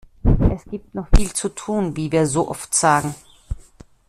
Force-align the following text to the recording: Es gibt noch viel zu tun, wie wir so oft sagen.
Es 0.51 0.65
gibt 0.65 0.95
noch 0.95 1.05
viel 1.15 1.31
zu 1.31 1.47
tun, 1.49 1.95
wie 1.95 2.11
wir 2.11 2.25
so 2.25 2.49
oft 2.49 2.73
sagen. 2.73 3.13